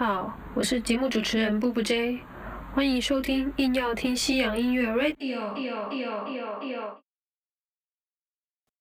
[0.00, 2.20] 好，我是节目主持人布布 J，
[2.74, 5.52] 欢迎收听硬要听西洋音乐 Radio。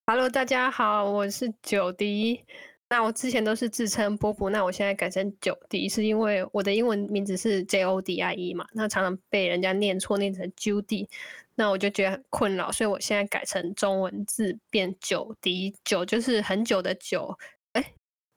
[0.07, 2.45] Hello，大家好，我是九迪。
[2.87, 11.05] 那我之前都是自称波波，那我现在改成九迪，是因为我的英文名字是 J O D I E 嘛，那常常被人家念错，念成 Judy，
[11.53, 17.37] 那我就觉得很困扰，所以我现在改成中文字变九迪，九就是很久的久。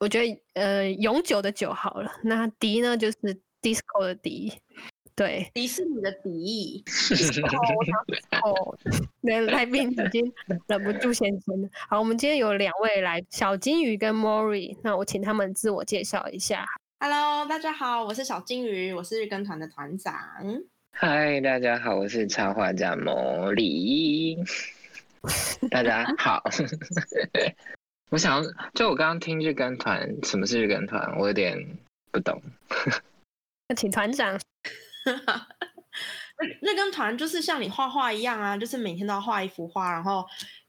[0.02, 2.10] 我觉得呃，永久的久好了。
[2.24, 3.16] 那迪呢，就是
[3.62, 4.52] disco 的迪，
[5.14, 6.82] 对，迪士尼的迪。
[8.42, 8.76] 哦，
[9.22, 10.32] 那来宾已经
[10.66, 11.68] 忍不住先生了。
[11.88, 16.66] 好，我们今天有两位来，小金鱼跟 Mori，那我请他们自我介绍一下。
[16.98, 20.12] Hello，大家好，我是小金鱼，我是日更团的团长。
[20.94, 24.36] Hi，大家好，我是插画家莫里。
[25.70, 26.42] 大家好。
[28.12, 31.18] 我想，就我刚刚听日更团，什么是日更团？
[31.18, 31.56] 我有点
[32.10, 32.38] 不懂。
[33.66, 34.38] 那请团长。
[36.38, 40.26] 日日更团就是像你画画一样啊，就是每天都要画一幅画，然后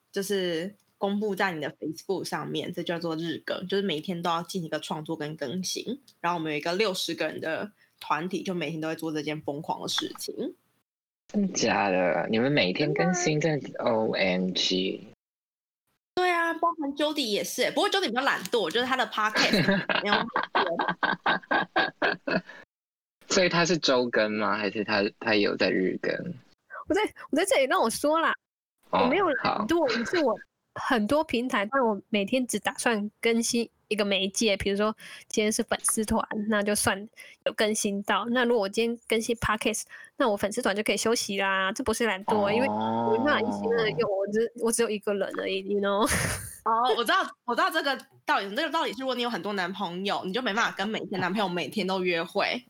[0.10, 6.02] 就是公布在你的 Facebook 上面，这叫做日更，就是每天都要进行一个创作跟更新。
[6.22, 10.34] 然后我们有一个六十个人的团体，就每天都在做这件疯狂的事情。
[11.28, 12.26] 真的假的？
[12.32, 15.02] 你们每天更新，真的 OMG！
[16.16, 20.16] 对啊，包含 Jody 也是，不过 Jody 比较懒惰，就是他的 Podcast 没有。
[23.30, 24.56] 所以他是周更吗？
[24.58, 26.14] 还是他他有在日更？
[26.88, 28.34] 我在我在这里让我说啦，
[28.92, 30.38] 我没有懒惰，是我
[30.76, 33.68] 很多平台，但我每天只打算更新。
[33.88, 34.96] 一个媒介，比如说
[35.28, 37.08] 今天是粉丝团，那就算
[37.46, 38.26] 有更新到。
[38.32, 39.84] 那如果我今天更新 podcast，
[40.18, 41.72] 那我粉丝团就可以休息啦。
[41.72, 46.10] 这不是懒惰，因为我那一心的用，我只我只有一个人而已，you know。
[46.66, 48.56] 哦，我知道，我知道这个道理。
[48.56, 52.66] 这个道理是，如果你有很多男朋友，你就没办法跟每天男朋友每天都约会。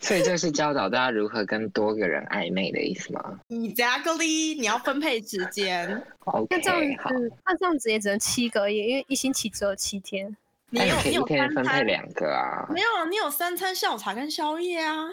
[0.00, 6.04] 所以这是教导大家如何跟多个人暧昧的意思吗？Exactly，你要分配时间。
[6.50, 10.36] 那这样子，那这样子也只能七个月，因为一星期只有七天。
[10.70, 12.66] 你有你有三分配两个啊？
[12.68, 15.06] 没有，你有三餐下午茶跟宵夜啊，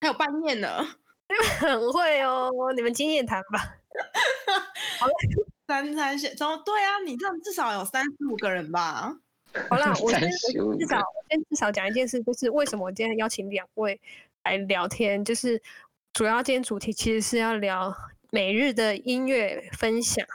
[0.00, 0.86] 还有半夜呢。
[1.58, 3.58] 很会哦，你们经验谈吧。
[4.98, 5.12] 好了，
[5.66, 6.98] 三餐下，怎么对啊？
[7.04, 9.16] 你这样至少有三四五个人吧？
[9.68, 14.00] 好啦， 我先至少我先至少讲一件事，就是为什么我今天邀请两位。
[14.42, 15.60] 来聊天，就是
[16.14, 17.94] 主要今天主题其实是要聊
[18.30, 20.26] 每日的音乐分享，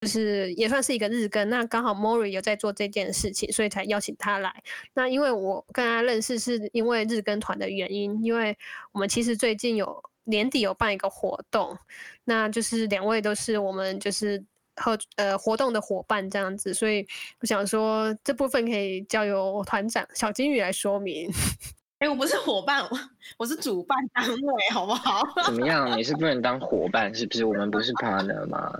[0.00, 1.50] 就是也算是一个日更。
[1.50, 4.50] 那刚好 Mori 有在做这件事情，所以才邀请他来。
[4.94, 8.56] 那因为我跟他认识是因为日更团的原因，因为
[8.92, 11.76] 我们其实最近有年底有办一个活动，
[12.24, 14.42] 那就是两位都是我们就是
[14.76, 17.06] 和呃活动的伙伴这样子，所以
[17.40, 21.30] 我想说这部分可以交由团长小金鱼来说明。
[21.98, 22.98] 哎，我不是伙伴，我
[23.38, 25.22] 我是主办单位，好不好？
[25.46, 25.96] 怎么样？
[25.96, 27.44] 你是不能当伙伴，是不是？
[27.44, 28.72] 我们不是 partner 吗？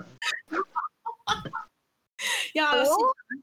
[2.54, 2.72] 要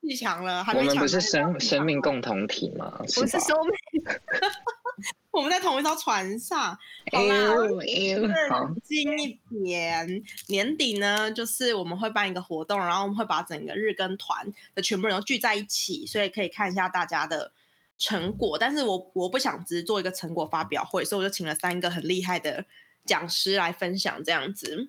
[0.01, 2.93] 气强了，我们不是生生命共同体吗？
[2.99, 4.03] 不是生命，
[5.31, 6.77] 我们在同一艘船上。
[7.11, 10.23] 好啦，冷静一点。
[10.47, 17.51] 年底呢，就是我们会办一个活动，然后我们会把整个日更团的全部人都聚在一起，所以可以看一下大家的。
[18.01, 22.65] 成果，但是我我不想只做一个成果发表会，所以我就请了三个很厉害的
[23.03, 24.87] 讲师来分享这样子，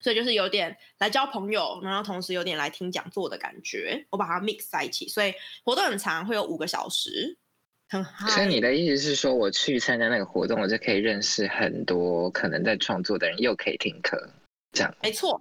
[0.00, 5.32] 所以就是有点来交朋友，然后同时有点来听讲座的感觉，我把它 mix 在一起，所以
[5.62, 7.38] 活动很长，会有五个小时，
[8.28, 14.30] 所以你的意思是说，我去参加那个活动，我就可以认识很多可能在创作的人，又可以听课，
[14.72, 14.94] 这样？
[15.02, 15.40] 没错。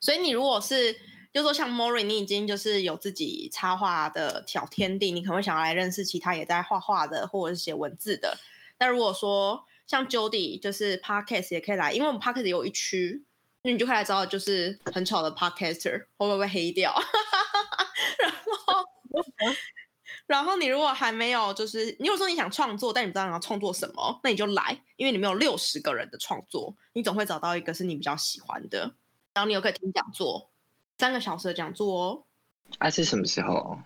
[0.00, 0.96] 所以你如果是。
[1.32, 8.36] 就说像 Mori，你已经就是有自己插画的小天地，你可能会想要来认识其他也在画画的或者是写文字的。
[8.80, 13.22] 那如果说像 Jody，就是 Podcast 也可以来，因为我们 Podcast 有一区，
[13.62, 16.92] 那你就可以来找我，就是很丑的 Podcaster 会不会被黑掉？
[18.18, 18.84] 然后，
[20.30, 28.78] 然后你如果还没有，就是你如果说你想创作，但你不知道你要创作什么，那你就来，因为你没有六十个人的创作，你总会找到一个是你比较喜欢的，
[29.34, 30.48] 然后你又可以听讲座。
[30.98, 32.22] 三个小时的讲座哦，
[32.78, 33.76] 啊是什么时候？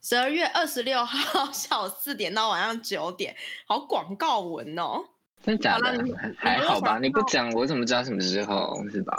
[0.00, 3.36] 十二月二十六号 下午四点到晚上九点，
[3.66, 5.04] 好广告文哦。
[5.42, 6.04] 真的假的？
[6.36, 6.98] 还好吧？
[6.98, 9.16] 你不讲我怎么知道什么时候是吧？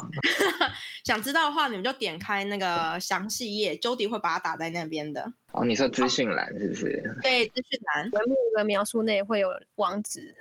[1.03, 5.31] 想知道的话，你们就点开那个详细页，Jody 会把它打在那边的。
[5.51, 7.15] 哦，你说资讯栏是不是？
[7.21, 10.33] 对，资讯栏节目的描述内会有网址，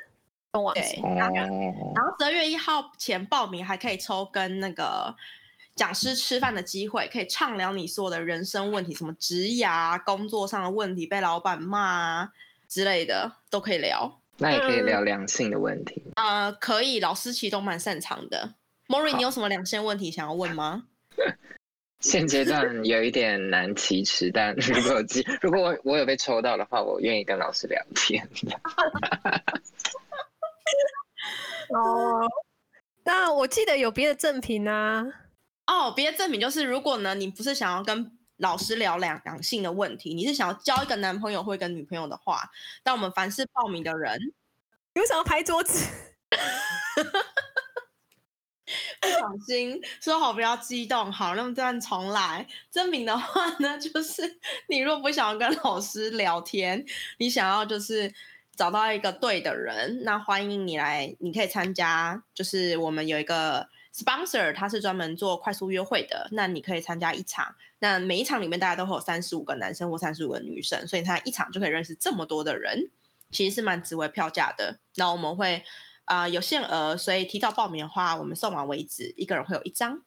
[0.52, 1.00] 网址。
[1.02, 5.14] 然后十二月一号前报名还可以抽跟那个。
[5.75, 12.32] 讲师吃饭的机会，可以畅聊你所有的人生问题，什么职涯、工作上的问题，被老板骂啊，
[12.69, 14.20] 之类的都可以聊。
[14.38, 16.02] 那也可以聊良性的问题。
[16.17, 18.55] 呃，可以，老师其实都蛮擅长的。
[18.88, 20.84] Mori，你有什么两性问题想要问吗？
[22.00, 28.29] 现阶段有一点难启齿，但 如果机如果我我有被抽到的话，我愿意跟老师聊天。
[31.70, 32.26] 哦，
[33.05, 35.06] 那我记得有别的赠品啊。
[35.69, 42.50] 哦，别的赠品就是，如果呢你不是想要跟老师聊两两性的问题，你是想要交一个男朋友或一个女朋友的话，
[42.83, 44.19] 但我们凡是报名的人，
[44.94, 45.89] 有想要拍桌子？
[49.00, 52.47] 不小心说好不要激动，好，那么这样重来。
[52.71, 56.85] 证明的话呢， 就是你若不想要跟老师聊天，
[57.19, 58.12] 你想要就是
[58.56, 62.23] 找到一个对的人，那欢迎你来，你可以参加。
[62.35, 67.55] 就是我们有一个 sponsor，他是专门做快速约会的，那你可以参加一场。
[67.82, 72.88] 那每一场里面大家都会有三十五个男生或三十五个女生，所以他一场就可以认识这么多的人，
[73.32, 74.79] 其实是蛮值回票价的。
[74.94, 75.62] 那我们会。
[76.05, 80.02] 啊，有限额，所以提早报名的话，我们送完为止，一个人会有一张。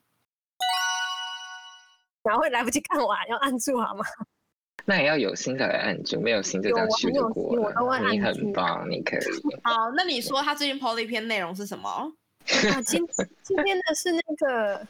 [2.22, 4.04] 然后会来不及看完，要按住好吗？
[4.86, 8.12] 那也要有心才来按住，没有心就这样虚度过了。
[8.12, 9.22] 你很棒，你可以。
[9.64, 11.90] 好，那你说他最近 PO 的一篇内容是什么？
[11.90, 13.02] 啊，今
[13.42, 14.86] 今天的是那个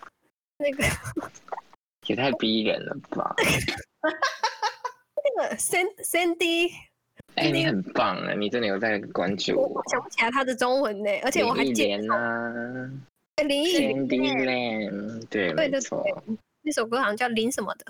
[0.58, 0.84] 那个，
[2.08, 3.36] 也太逼人了吧？
[5.24, 6.72] 那个 Sandy。
[7.36, 8.34] 哎，你很棒啊！
[8.34, 9.84] 你真的有在关注我。
[9.90, 12.90] 想不起来他的中文呢，而且我还记得啊。
[13.46, 13.78] 林忆
[14.20, 16.02] 莲，对，没错。
[16.62, 17.86] 那首歌好像叫林什么的。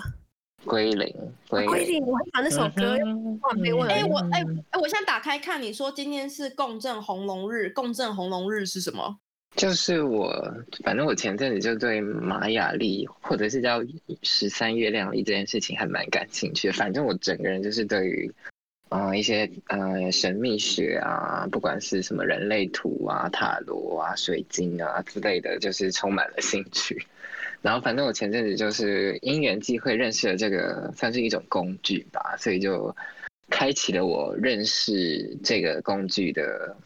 [0.65, 1.15] 归零，
[1.47, 2.03] 归零。
[2.03, 3.87] 我很喜欢那首歌，突然被问。
[3.87, 9.19] 哎，我哎哎，我现在打开看，你说今天是共振红龙日，共振红龙日是什么？
[9.55, 10.53] 就是我，
[10.83, 13.81] 反正我前阵子就对玛雅历，或者是叫
[14.21, 16.71] 十三月亮历这件事情还蛮感兴趣。
[16.71, 18.31] 反正我整个人就是对于。
[18.87, 27.03] 啊，一些呃神秘学啊，不管是什么人类图啊、塔罗啊、水晶啊之类的，就是充满了兴趣。
[27.63, 32.95] 然后反正我前阵子就是因缘际会认识了这个，算是一种工具吧，所以就
[33.49, 36.77] 开启了我认识这个工具的，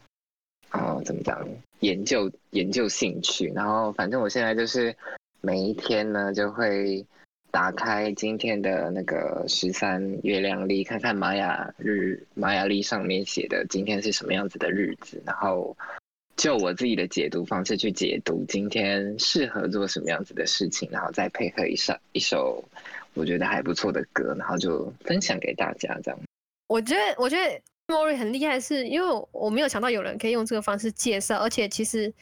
[0.72, 1.46] 哦，怎么讲？
[1.80, 3.52] 研究研究兴趣。
[3.54, 4.96] 然后反正我现在就是
[5.40, 7.04] 每一天呢，就会。
[7.52, 15.76] 打开今天的那个十三月亮历，看看玛雅日玛雅历上面写的今天是什么样子的日子，然后
[16.36, 22.64] 就我自己的解读方式去解读今天适合做什么样子的事情，然后再配合一首一首
[23.14, 26.20] 我觉得还不错的歌，然后就分享给大家这样。
[26.68, 32.12] 我觉得我觉得莫瑞很厉害，是因为我没有想到有人可以用这个方式介绍，而且其实。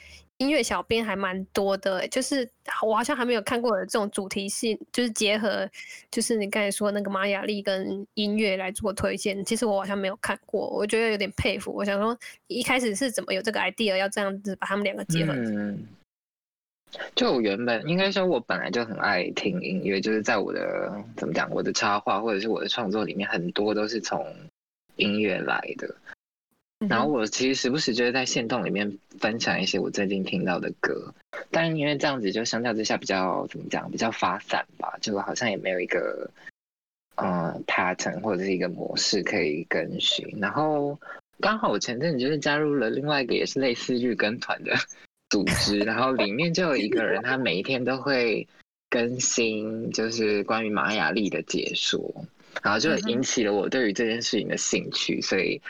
[0.40, 2.48] 音乐小编还蛮多的，就是
[2.86, 5.68] 我好像还没有看过这种主题性，就是结合，
[6.12, 9.44] 就是你刚才说那个玛雅丽跟音乐来做推荐。
[9.44, 11.72] 其实我好像没有看过，我觉得有点佩服。
[11.72, 12.16] 我想说，
[12.46, 15.32] 一开始是怎么有这个 idea 要这样子把他们两个结合？
[15.32, 15.84] 嗯，
[17.16, 24.24] 就我原本应该说，我本来就很爱听音乐，就是在我的怎么讲，我的插画或者是我的创作里面，很多都是从
[24.98, 25.96] 音乐来的。
[26.88, 31.12] 然后我其实时不时就会在线动里面分享一些我最近听到的歌，
[31.50, 36.30] 但因为这样子就相较之下比较怎么讲，比较发散吧，就好像也没有一个
[37.16, 40.24] 呃 pattern 或者是一个模式可以跟循。
[40.40, 40.96] 然后
[41.40, 44.72] 刚好我前阵子就是加入了另外一个也是类似日更团的
[45.30, 48.46] 组织，然后里面就有一个人，他每一天都会
[48.88, 52.24] 更新，就是关于玛雅历的解说，
[52.62, 55.60] 然后就引起了我对于这件事情的兴趣，所以。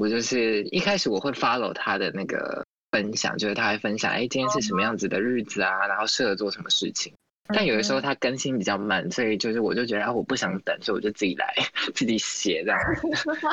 [0.00, 7.12] 我就是一开始我会 follow 他的那个分享，就是他会分享，哎，今天是什么样子的日子啊，然后适合做什么事情。
[7.48, 11.52] 但有的时候他更新比较慢，所以就是我就觉得啊，我不想等，所以我就自己来，
[11.96, 12.78] 自己写这样。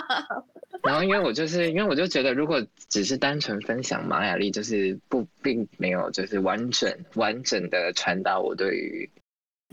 [0.86, 9.10] 然后因为我就是因为我就觉得，如果只是单纯分享玛雅历，就是不并没有就是完整完整的传达我对于。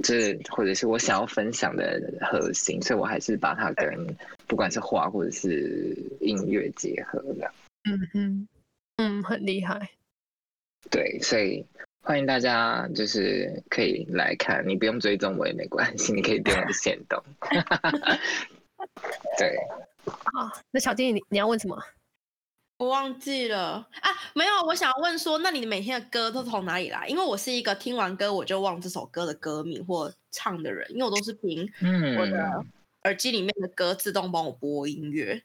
[0.02, 4.16] 这或者是我想要分享的核心，所以我还是把它跟
[4.46, 7.50] 不管是画或者是音乐结合的。
[7.84, 8.48] 嗯哼
[8.96, 9.88] 嗯，很厉害。
[10.90, 11.64] 对，所以
[12.02, 17.22] 欢迎大家，就是可以来看，你不用追踪我也没关系，你可以点我的线动。
[19.38, 19.56] 对。
[20.04, 21.80] 好，那小弟你你要问什么？
[22.82, 27.06] 我忘记了啊，没有，我想要问说，那你每天的歌都从哪里来？
[27.06, 31.62] 因为我是一个听完歌我就忘这首歌的歌名或唱的人，因为我都是凭
[32.18, 32.64] 我的
[33.04, 35.40] 耳机里面的歌自动帮我播音乐。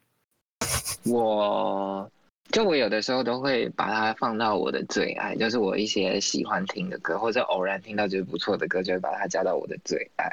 [1.06, 2.10] 我
[2.52, 10.28] 就我有的时候都会把它放到我的最爱，就是我一些喜欢听的歌，或者偶然听到觉得不错的歌，就会把它加到我的最爱。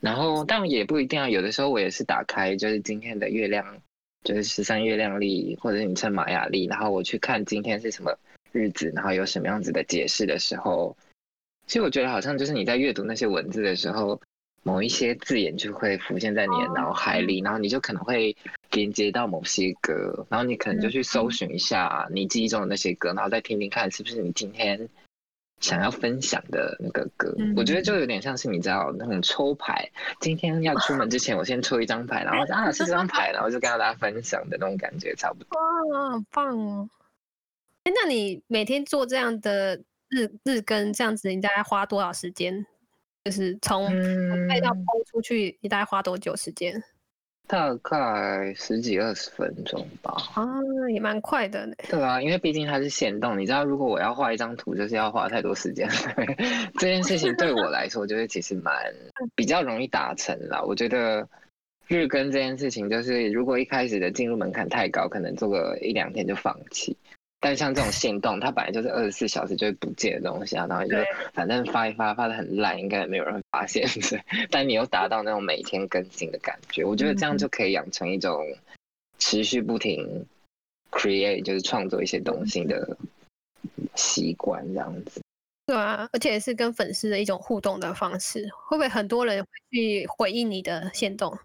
[0.00, 3.82] 然后，但也不一定啊，有的时候我也是打开，就是今天的月亮。
[4.24, 8.18] 就是十三月亮历，或者你称玛雅历，然后我去看今天是什么
[8.52, 10.96] 日子，然后有什么样子的解释的时候，
[11.66, 14.20] 其实我觉得好像就是你在阅读那些文字的时候，
[14.62, 18.36] 某一些字眼就会浮现在你的脑海里，然后你就可能会
[18.72, 24.88] 连接到某些歌，然后你可能就去搜寻一下你记忆中的那些歌，然后再听听看是不是你今天。
[25.60, 29.90] 想要分享的那个歌，我觉得就有点像是你知道那种抽牌。
[30.20, 35.58] 今天要出门之前，我先抽一张牌，然后啊是这张牌，然后就跟大家分享的那种感觉，差不多。
[35.58, 36.88] 哇，好棒哦！
[37.84, 39.76] 哎，那你每天做这样的
[40.08, 42.64] 日日更，这样子你大概花多少时间？
[43.24, 43.86] 就是从
[44.48, 46.82] 拍到抛出去，你大概花多久时间？
[47.48, 50.14] 大概十几二十分钟吧。
[50.34, 50.46] 啊，
[50.92, 51.74] 也蛮快的呢。
[51.88, 55.88] 对啊，因为毕竟它是线动，你知道，如果我要画一张图，就是要花太多时间。
[56.78, 58.74] 这件事情对我来说，就是其实蛮
[59.34, 60.64] 比较容易达成了。
[60.64, 61.26] 我觉得
[61.86, 66.96] 日更这件事情，就是如果一开始的进入门槛太高，可能做个一两天就放弃。
[67.40, 70.96] 但像这种限动，它本来就是二十四小时就会不见的东西啊，然后就
[71.32, 73.88] 反正发一发发的很烂，应该也没有人发现。
[74.50, 78.44] 但你又达到那种每天更新的感觉，我觉得这样就可以养成一种
[79.20, 80.26] 持续不停
[80.90, 82.96] create，就是创作一些东西的
[83.94, 85.20] 习惯，这样子。
[85.66, 91.38] 对啊，而且是跟粉丝的一种互动的方式，会不会很多人会去回应你的限动？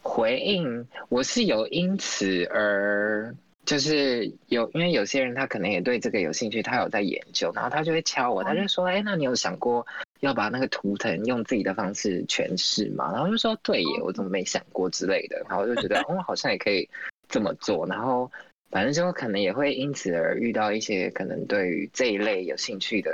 [0.00, 3.34] 回应，我是有因此而。
[3.66, 9.84] 就是有，因为有些人他可能也对这个有兴趣，他有在研究，然后他就会敲我，他就说：“哎，那你有想过
[10.20, 16.88] 要把那个图腾用自己的方式诠释吗？”然后就说：“对耶，我怎么没想过之类的。”然后我就觉得， 哦，好像也可以
[17.28, 17.84] 这么做。
[17.88, 18.30] 然后
[18.70, 23.10] 反正就可能也会因此而遇到一些可能对于这一类有兴趣的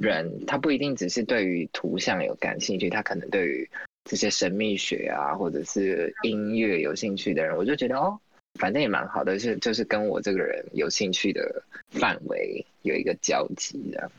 [0.00, 3.70] 人，他不一定只是对于图像有感兴趣，他可能对于
[4.04, 8.18] 这些神秘学啊，或者是音乐有兴趣的人，我就觉得哦。
[8.58, 14.10] 反正也蛮好的，是就是跟我这个人有兴趣的范围有一个交集的，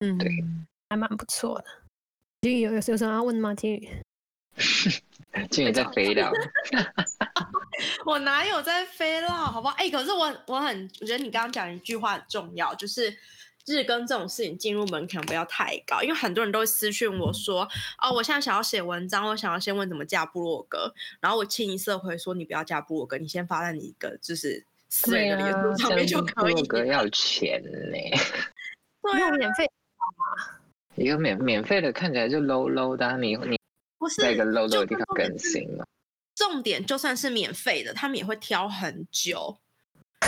[0.00, 0.30] 嗯，对，
[0.90, 1.64] 还蛮不错的。
[2.42, 3.54] 金宇有有有什么要问吗？
[3.54, 3.88] 金宇，
[5.50, 6.32] 金宇在飞了
[8.06, 9.28] 我哪有在飞了？
[9.28, 9.74] 好不好？
[9.76, 13.16] 哎，可是我我很我觉得你刚刚讲一句话很重要，就是。
[13.66, 17.68] 日更这种事情进入门槛不要太高，因为很多人都会私讯我说
[18.02, 27.98] ：“哦，我现在想要写文章，我想要先问怎么加部落格。”然后我清一色回说：“你不要加部落格，你先发在你一个就是私人的脸书上面就可以。”部落格要钱呢，
[29.02, 29.70] 对啊，免费
[30.96, 33.58] 一个免免费的看起来就 low low 的，你你
[33.98, 35.84] 不是在一个 low low 的地方更新嘛。
[36.34, 39.56] 重点就算是免费的，他们也会挑很久。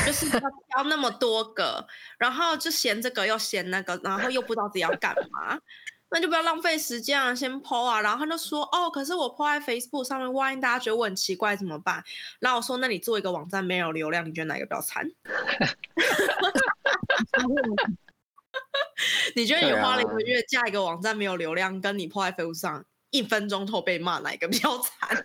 [0.07, 1.87] 就是要挑那么多个，
[2.19, 5.59] 然后就嫌这个又嫌那个，然后又不知道自己要干嘛，
[6.11, 8.01] 那就不要浪费时间啊，先 po 啊。
[8.01, 12.03] 然后他就说：“哦，可是我 po 在 Facebook 上面，万一大家觉得我很奇怪怎么办？”
[12.41, 15.05] 然后我说：“那你做一个网站没有流量，你觉得哪个比较惨？”
[19.35, 25.25] 你觉得你花了一个月架一个网站没有流量，跟你 po 在 Facebook 上一分钟后被骂，哪个比较惨？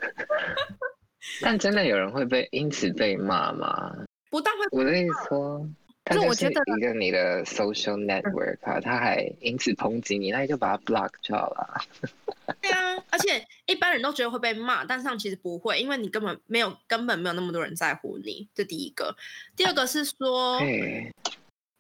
[1.41, 3.93] 但真的有人会被因此被骂吗？
[4.29, 5.67] 不但会，我的意思说，
[6.05, 11.81] 他就是一个你的 social network 啊，他还因此抨击你，那你就把他 block 就好了。
[12.62, 18.48] 对啊，而且一般人都觉得会被骂，但上其实不会，因为你根本没有根本没有那么多人在乎你。
[18.53, 19.15] 这第一个，
[19.55, 20.59] 第二个是说，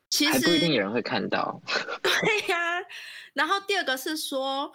[0.09, 1.61] 其实不一定有人会看到。
[2.01, 2.79] 对呀，
[3.33, 4.71] 然后第二个是说，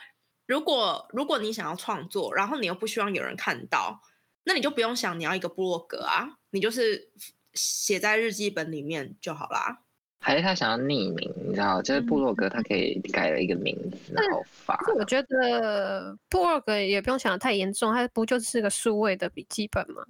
[0.47, 4.01] 如果如果你想要创作，然后你又不希望有人看到，
[4.45, 7.11] 那你就不用想你要一个部落格啊，你就是。
[7.55, 9.81] 写在日记本里面就好啦。
[10.21, 14.75] 还是他想要匿名，你知道，就是部落格，他可以改了一个名字然后发。
[14.97, 20.03] 我觉得部落格也不用想的太严重，它不就是个数位的笔记本吗？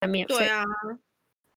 [0.00, 0.34] 还免费。
[0.34, 0.64] 对啊。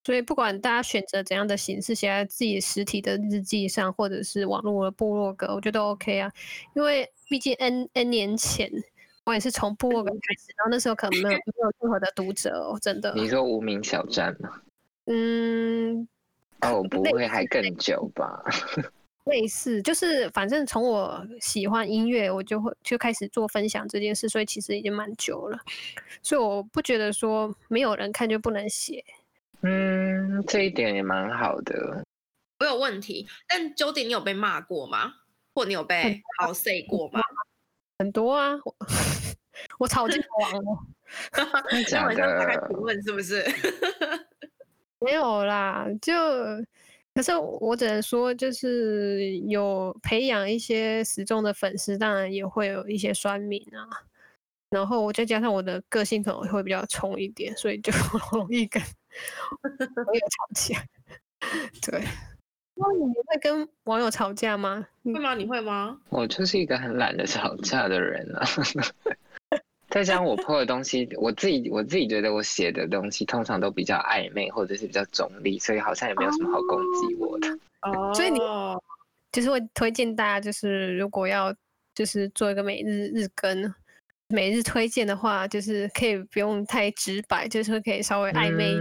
[0.04, 6.30] 所以不管大家选择怎样的形式写在自己实体的日记上，或者是网络的部落格，我觉得 OK 啊。
[6.76, 8.70] 因为毕竟 N N 年前
[9.24, 13.14] 我也是从部落格开始，然后那时候可能没有没有任何的读者哦，真的。
[13.16, 14.60] 你说无名小站吗？
[15.06, 16.08] 嗯，
[16.62, 18.44] 哦， 不会还更久吧？
[19.26, 25.58] 类似，就是反正从我喜欢音乐，我就会就开始做分享这件事，所以其实已经蛮久了。
[26.22, 29.04] 所以我不觉得说没有人看就不能写。
[29.62, 32.04] 嗯，这一点也蛮好的。
[32.60, 35.14] 我有问题，但 Jody，你有被骂过吗？
[35.56, 37.22] 或你有被好 say 过吗？
[38.00, 38.76] 很多啊，我
[39.80, 40.80] 我吵架王了。
[41.88, 43.42] 讲的大概评论是不是？
[45.04, 46.14] 没有啦，就
[47.14, 53.88] 可是我只能说，就是有培养一些死忠的粉丝，当然也会有一些酸民啊。
[54.70, 57.92] 然后我再加上我的个性可能会比较冲一点，所以就
[58.34, 60.84] 容易跟网友吵架。
[61.80, 62.02] 对，
[62.74, 64.88] 那你会跟网友吵架吗？
[65.04, 65.36] 会吗？
[65.36, 66.00] 你会吗？
[66.10, 68.44] 我就是一个很懒得吵架的人啊。
[69.94, 77.48] 再加上我 po 的东西，我自己我自己觉得我写的东西通常都比较暧昧或者是比较中立，所以好像也没有什么好攻击我的。
[77.84, 78.40] 哦， 所以你
[79.32, 81.54] 就是会推荐大家，就是如果要
[81.94, 83.72] 就是做一个每日日更。
[84.30, 88.74] 每日推荐的话，就是可以不用太直白，就是可以稍微暧昧。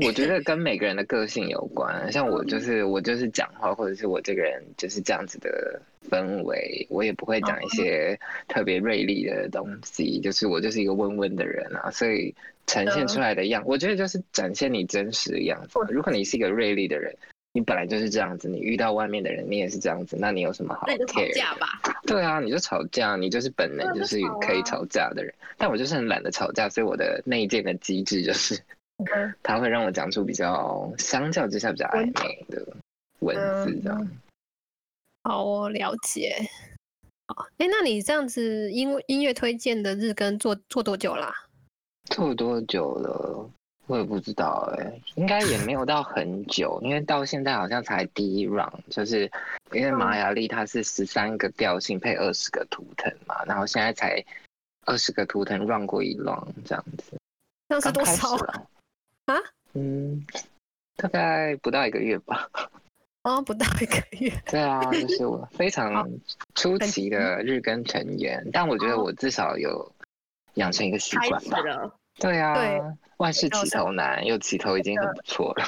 [0.00, 2.10] 嗯，我觉得跟每个人的个性有关。
[2.12, 10.20] 像我就是我就是讲话，或者是我这个人就是这样子的氛围，我也不会讲一些特别锐利的东西。
[10.20, 12.34] 就是我就是一个温温的人啊，所以
[12.66, 15.78] 呈现出来的样，我觉得就是展现你真实的样子。
[15.90, 17.16] 如果你是一个锐利的人。
[17.56, 20.86] 你本来就是这样子，你遇到外面的人，你也是这样子，那你有什么好？
[20.88, 21.68] 那就吵架吧。
[22.04, 25.32] 对啊，你就吵架，你就是本能就是可以吵架的人。
[25.56, 28.58] 但我就是很懒得吵架，所以我的内建的机制就是，
[29.42, 32.66] 他会让我讲出比较相较之下比较暧昧的
[33.20, 34.08] 文字，这样。
[35.22, 36.36] 好，我了解。
[37.28, 41.32] 好，哎，那你这样子音音乐推荐的日更做做多久啦？
[42.10, 43.50] 做多久了？
[43.86, 49.30] 我也不知道哎，应该也没有到很久，因为到现在好像才第一 round，就是
[49.72, 54.24] 因为玛雅历它是十三个调性配二十个图腾嘛，然后现在才
[54.86, 57.12] 二十个图腾 run 过一 round 这样子。
[57.68, 58.62] 那是多少啊？
[59.74, 60.24] 嗯，
[60.96, 62.48] 大概不到一个月吧。
[63.22, 64.30] 哦，不到一个月。
[64.46, 66.06] 对啊，就是我非常
[66.54, 69.90] 出奇的日更成员，但我觉得我至少有
[70.54, 71.58] 养成一个习惯吧。
[72.20, 72.80] 对啊，对
[73.16, 75.66] 万事起头难，又起头已经很不错了。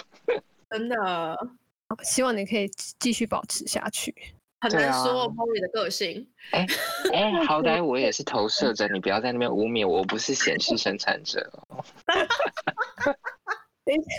[0.70, 1.48] 真的，
[2.02, 4.14] 希望你可以继续保持下去。
[4.60, 6.26] 很难说 Molly 的个性。
[6.50, 6.66] 哎
[7.12, 11.50] 哎，好歹我也是投射者，你不要在那边污蔑我，我不是显示生产者。
[13.86, 14.10] 等一下，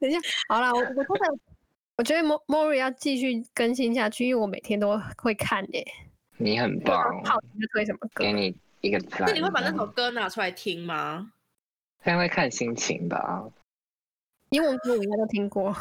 [0.00, 1.38] 等一下，好了，我我通常，
[1.96, 5.86] 我觉得 o r i 要继续更新下去，因为我每天都会看耶。
[6.38, 7.22] 你很棒。
[7.24, 8.24] 好，你推什么歌？
[8.24, 9.24] 给你一个赞。
[9.26, 11.30] 那你会把那首歌拿出来听吗？
[12.04, 13.44] 应该会看心情吧。
[14.50, 15.76] 英文歌我应该都听过。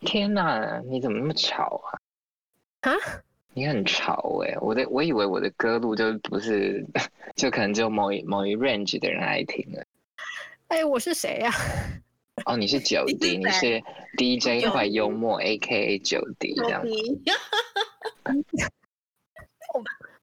[0.00, 1.80] 天哪，你怎么那么吵
[2.80, 2.90] 啊？
[2.90, 2.96] 啊？
[3.52, 4.56] 你很吵哎！
[4.60, 6.84] 我的我以为我的歌路就不是，
[7.36, 9.84] 就可能只有某一某一 range 的人爱听了。
[10.68, 11.52] 哎，我是谁呀？
[12.46, 13.82] 哦，你是九 D，你是
[14.18, 16.82] DJ 坏幽默 AKA 九 D 这样。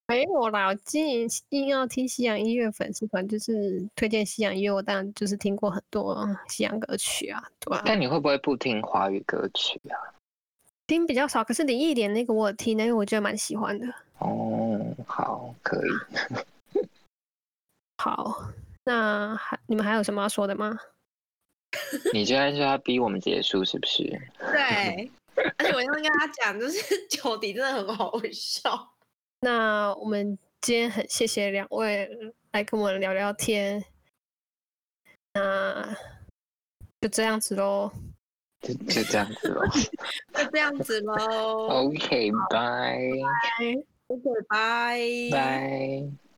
[0.07, 7.81] 没有啦，我今硬要听西洋音乐粉丝团，就是推荐西洋音乐，我当然就是听过很多西洋歌曲啊，对吧？
[7.85, 9.95] 但你会不会不听华语歌曲啊？
[10.87, 13.87] 听比较少，可是林忆莲那个我听，因为我觉得蛮喜欢的。
[14.17, 15.89] 哦，好，可以。
[17.97, 18.51] 好，
[18.83, 20.77] 那还你们还有什么要说的吗？
[22.13, 24.03] 你居然就要逼我们结束，是不是？
[24.39, 25.11] 对，
[25.57, 28.93] 而且我要跟他讲，就是九弟真的很好笑。
[29.41, 32.09] 那我们今天很谢谢两位
[32.51, 33.83] 来跟我们聊聊天，
[35.33, 35.97] 那
[37.01, 37.91] 就这样子喽，
[38.61, 39.61] 就就这样子喽，
[40.33, 41.67] 就这样子喽。
[41.67, 42.99] OK，拜
[44.07, 44.99] ，OK，拜，
[45.31, 46.30] 拜。